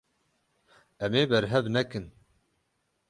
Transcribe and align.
Em 1.03 1.13
ê 1.21 1.23
berhev 1.31 1.65
nekin. 1.75 2.05